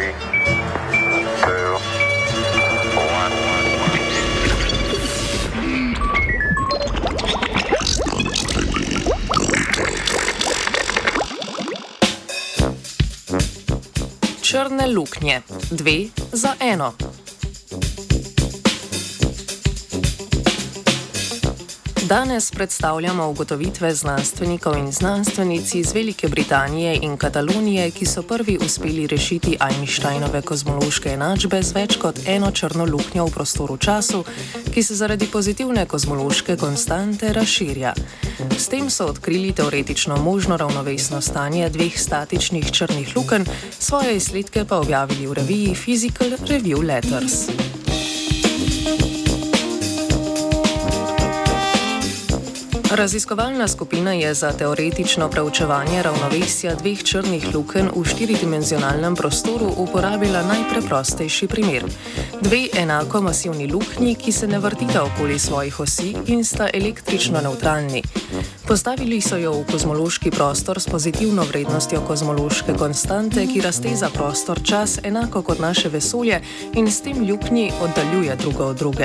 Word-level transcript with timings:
three, 0.00 0.12
two, 1.42 1.76
one. 2.96 3.32
Črne 14.42 14.86
luknje, 14.86 15.42
dve 15.70 16.08
za 16.32 16.54
eno. 16.60 16.92
Danes 22.10 22.50
predstavljamo 22.50 23.28
ugotovitve 23.28 23.94
znanstvenikov 23.94 24.78
in 24.78 24.92
znanstvenic 24.92 25.74
iz 25.74 25.92
Velike 25.94 26.28
Britanije 26.28 26.98
in 27.02 27.16
Katalonije, 27.16 27.90
ki 27.90 28.06
so 28.06 28.22
prvi 28.22 28.58
uspeli 28.64 29.06
rešiti 29.06 29.56
Einsteinove 29.70 30.42
kozmološke 30.42 31.12
enačbe 31.12 31.62
z 31.62 31.72
več 31.72 31.96
kot 32.02 32.18
eno 32.26 32.50
črno 32.50 32.84
luknjo 32.84 33.28
v 33.28 33.30
prostoru 33.30 33.76
času, 33.76 34.24
ki 34.74 34.82
se 34.82 34.94
zaradi 34.94 35.30
pozitivne 35.30 35.86
kozmološke 35.86 36.56
konstante 36.56 37.32
razširja. 37.32 37.94
S 38.58 38.68
tem 38.68 38.90
so 38.90 39.06
odkrili 39.06 39.52
teoretično 39.52 40.16
možno 40.16 40.56
ravnovesno 40.56 41.20
stanje 41.20 41.68
dveh 41.68 42.00
statičnih 42.00 42.72
črnih 42.72 43.16
lukenj, 43.16 43.46
svoje 43.78 44.16
izsledke 44.16 44.64
pa 44.64 44.82
objavili 44.82 45.26
v 45.26 45.32
reviji 45.32 45.76
Physical 45.86 46.34
Review 46.42 46.82
Letters. 46.82 47.46
Raziskovalna 52.90 53.68
skupina 53.68 54.12
je 54.12 54.34
za 54.34 54.52
teoretično 54.52 55.28
preučevanje 55.30 56.02
ravnovesja 56.02 56.74
dveh 56.74 57.02
črnih 57.04 57.54
lukenj 57.54 57.88
v 57.96 58.04
štiridimenzionalnem 58.04 59.16
prostoru 59.16 59.70
uporabila 59.76 60.42
najpreprostejši 60.42 61.46
primer. 61.46 61.84
Dve 62.40 62.66
enako 62.74 63.20
masivni 63.20 63.72
luknji, 63.72 64.14
ki 64.14 64.32
se 64.32 64.48
ne 64.48 64.58
vrtita 64.58 65.04
okoli 65.04 65.38
svojih 65.38 65.80
osi 65.80 66.16
in 66.26 66.44
sta 66.44 66.68
električno 66.74 67.40
neutralni. 67.40 68.02
Postavili 68.66 69.20
so 69.20 69.36
jo 69.36 69.52
v 69.52 69.64
kozmološki 69.70 70.30
prostor 70.30 70.80
s 70.80 70.86
pozitivno 70.86 71.42
vrednostjo 71.42 72.00
kozmološke 72.00 72.74
konstante, 72.74 73.46
ki 73.46 73.60
razteza 73.60 74.10
prostor 74.14 74.62
čas 74.64 74.98
enako 75.02 75.42
kot 75.42 75.58
naše 75.58 75.88
vesolje 75.88 76.42
in 76.74 76.90
s 76.90 77.02
tem 77.02 77.30
luknji 77.30 77.72
oddaljuje 77.82 78.36
drugo 78.36 78.64
od 78.64 78.76
druge. 78.76 79.04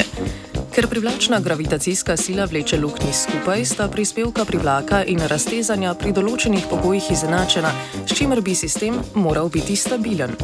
Ker 0.75 0.87
privlačna 0.87 1.39
gravitacijska 1.39 2.17
sila 2.17 2.45
vleče 2.45 2.77
luknji 2.77 3.13
skupaj, 3.13 3.65
sta 3.65 3.87
prispevka 3.87 4.45
privlaka 4.45 5.03
in 5.07 5.21
raztezanja 5.23 5.93
pri 5.95 6.11
določenih 6.11 6.67
pogojih 6.67 7.07
izenačena, 7.15 7.71
s 8.03 8.17
čimer 8.17 8.41
bi 8.43 8.57
sistem 8.59 8.99
moral 9.15 9.47
biti 9.47 9.79
stabilen. 9.79 10.35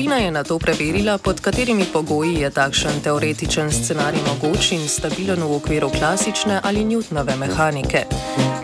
Skupina 0.00 0.16
je 0.16 0.30
na 0.30 0.44
to 0.44 0.58
preverila, 0.58 1.18
pod 1.18 1.40
katerimi 1.40 1.84
pogoji 1.92 2.34
je 2.40 2.50
takšen 2.50 3.04
teoretičen 3.04 3.68
scenarij 3.68 4.20
mogoč 4.24 4.72
in 4.72 4.88
stabilen 4.88 5.44
v 5.44 5.56
okviru 5.60 5.90
klasične 5.92 6.60
ali 6.64 6.84
Newtonove 6.84 7.36
mehanike. 7.36 8.06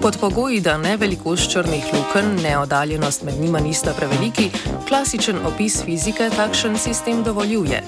Pod 0.01 0.17
pogoji, 0.17 0.61
da 0.61 0.79
ne 0.81 0.97
velikost 0.97 1.53
črnih 1.53 1.85
lukenj, 1.93 2.41
ne 2.43 2.59
oddaljenost 2.59 3.23
med 3.23 3.37
njima 3.41 3.61
nista 3.61 3.93
preveliki, 3.93 4.49
klasičen 4.89 5.37
opis 5.47 5.83
fizike 5.85 6.31
takšen 6.37 6.79
sistem 6.79 7.23
dovoljuje. 7.23 7.83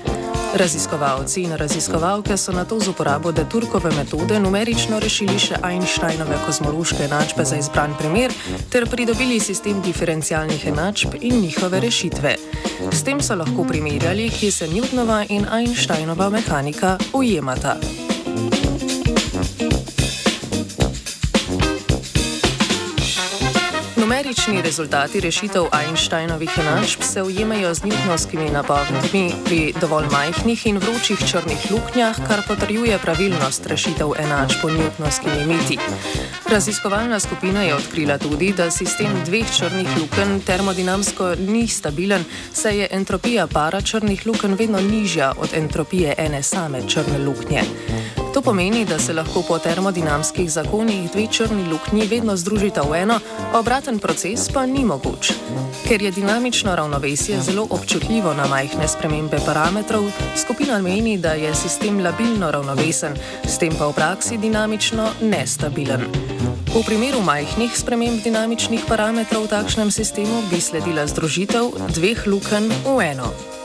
Raziskovalci 0.54 1.42
in 1.42 1.56
raziskovalke 1.56 2.36
so 2.36 2.52
na 2.52 2.64
to 2.64 2.80
z 2.80 2.88
uporabo 2.88 3.32
Deturkove 3.32 3.91
metode 3.96 4.41
numerično 4.41 5.00
rešili 5.00 5.38
še 5.38 5.56
Einsteinove 5.64 6.36
kozmološke 6.46 7.04
enačbe 7.04 7.44
za 7.44 7.56
izbran 7.56 7.96
primer 7.98 8.32
ter 8.69 8.84
pridobili 8.86 9.41
sistem 9.41 9.80
diferencialnih 9.80 10.66
enačb 10.66 11.16
in 11.20 11.41
njihove 11.41 11.80
rešitve. 11.80 12.36
S 12.92 13.02
tem 13.02 13.20
so 13.20 13.34
lahko 13.34 13.64
primerjali, 13.66 14.28
kje 14.30 14.50
se 14.53 14.69
Newtonova 14.70 15.25
in 15.28 15.47
Einsteinova 15.50 16.30
mehanika 16.30 16.97
ujemata. 17.12 17.76
Numerični 24.08 24.62
rezultati 24.62 25.20
rešitev 25.20 25.64
Einsteinovih 25.80 26.50
enačb 26.58 27.02
se 27.02 27.22
ujemajo 27.22 27.74
z 27.74 27.82
newtonovskimi 27.82 28.52
napovedmi 28.52 29.32
pri 29.44 29.74
dovolj 29.80 30.06
majhnih 30.12 30.66
in 30.66 30.78
vročih 30.78 31.19
črnih 31.30 31.66
luknjah, 31.70 32.16
kar 32.28 32.41
potrjuje 32.48 32.98
pravilnost 32.98 33.66
rešitev 33.66 34.14
enačb 34.18 34.62
po 34.62 34.68
newtonovski 34.68 35.28
limiti. 35.38 35.78
Raziskovalna 36.50 37.20
skupina 37.20 37.62
je 37.62 37.74
odkrila 37.74 38.18
tudi, 38.18 38.52
da 38.56 38.70
sistem 38.70 39.12
dveh 39.26 39.56
črnih 39.58 39.88
lukenj 40.00 40.41
termodinamsko 40.47 41.34
ni 41.34 41.68
stabilen, 41.68 42.24
saj 42.52 42.78
je 42.78 42.88
entropija 42.91 43.47
para 43.47 43.80
črnih 43.80 44.26
lukenj 44.26 44.54
vedno 44.54 44.80
nižja 44.80 45.32
od 45.36 45.48
entropije 45.54 46.14
ene 46.18 46.42
same 46.42 46.80
črne 46.88 47.18
luknje. 47.18 47.62
To 48.38 48.43
pomeni, 48.43 48.84
da 48.84 48.99
se 48.99 49.12
lahko 49.12 49.43
po 49.43 49.59
termodinamskih 49.59 50.50
zakonih 50.50 51.10
dve 51.10 51.26
črni 51.26 51.65
luknji 51.69 52.06
vedno 52.06 52.37
združita 52.37 52.82
v 52.87 52.94
eno, 52.94 53.16
obraten 53.54 53.99
proces 53.99 54.47
pa 54.54 54.62
ni 54.66 54.84
mogoč. 54.84 55.32
Ker 55.88 56.03
je 56.03 56.10
dinamično 56.10 56.77
ravnovesje 56.77 57.41
zelo 57.41 57.66
občutljivo 57.71 58.34
na 58.34 58.47
majhne 58.47 58.88
spremembe 58.88 59.43
parametrov, 59.47 60.06
skupina 60.37 60.78
meni, 60.78 61.19
da 61.19 61.34
je 61.34 61.54
sistem 61.54 61.98
labilno 61.98 62.50
ravnovesen, 62.50 63.19
s 63.44 63.59
tem 63.59 63.75
pa 63.75 63.91
v 63.91 63.98
praksi 63.98 64.38
dinamično 64.38 65.10
nestabilen. 65.21 66.06
V 66.71 66.87
primeru 66.87 67.19
majhnih 67.21 67.75
sprememb 67.75 68.22
dinamičnih 68.22 68.87
parametrov 68.87 69.50
v 69.50 69.50
takšnem 69.50 69.91
sistemu 69.91 70.47
bi 70.47 70.62
sledila 70.62 71.10
združitev 71.10 71.75
dveh 71.91 72.27
lukenj 72.31 72.71
v 72.87 73.00
eno. 73.03 73.57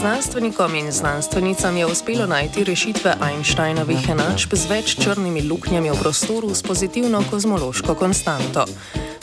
Znanstvenikom 0.00 0.74
in 0.74 0.92
znanstvenicam 0.92 1.76
je 1.76 1.86
uspelo 1.86 2.26
najti 2.26 2.64
rešitve 2.64 3.14
Einsteinovih 3.30 4.08
enačb 4.08 4.54
z 4.56 4.68
več 4.70 4.94
črnimi 4.96 5.42
luknjami 5.44 5.90
v 5.90 5.98
prostoru 6.00 6.54
s 6.54 6.62
pozitivno 6.62 7.20
kozmološko 7.30 7.94
konstanto. 7.94 8.64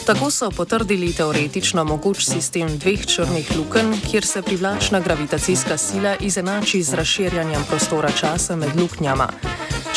Tako 0.06 0.30
so 0.32 0.52
potrdili 0.54 1.10
teoretično 1.14 1.84
mogoč 1.84 2.22
sistem 2.30 2.78
dveh 2.78 3.06
črnih 3.06 3.50
lukenj, 3.58 3.96
kjer 4.06 4.26
se 4.26 4.42
privlačna 4.42 5.00
gravitacijska 5.00 5.78
sila 5.78 6.14
izenači 6.22 6.84
z 6.84 6.94
razširjanjem 6.94 7.66
prostora 7.70 8.14
časa 8.14 8.56
med 8.56 8.78
luknjama. 8.78 9.32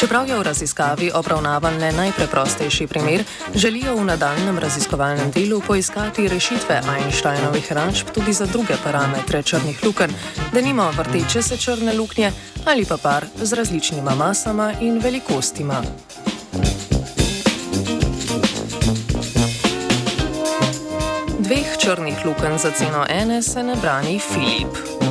Čeprav 0.00 0.28
je 0.28 0.32
v 0.32 0.42
raziskavi 0.42 1.10
obravnavan 1.12 1.76
le 1.76 1.92
najpreprostejši 1.92 2.86
primer, 2.86 3.24
želijo 3.54 3.96
v 3.96 4.04
nadaljem 4.04 4.58
raziskovalnem 4.58 5.30
delu 5.30 5.60
poiskati 5.60 6.28
rešitve 6.28 6.80
Einsteinovih 6.96 7.68
enačb 7.70 8.08
tudi 8.14 8.32
za 8.32 8.46
druge 8.46 8.80
parametre 8.84 9.42
črnih 9.42 9.84
lukenj, 9.84 10.10
da 10.52 10.60
nima 10.60 10.88
vrteče 10.96 11.42
se 11.42 11.56
črne 11.56 11.92
luknje 11.92 12.32
ali 12.64 12.84
pa 12.84 12.96
par 12.96 13.26
z 13.42 13.52
različnima 13.52 14.14
masama 14.14 14.72
in 14.80 14.98
velikostima. 14.98 15.82
Dveh 21.38 21.76
črnih 21.78 22.24
lukenj 22.24 22.58
za 22.58 22.70
ceno 22.70 23.04
ene 23.08 23.42
se 23.42 23.62
ne 23.62 23.76
brani 23.76 24.18
Filip. 24.18 25.09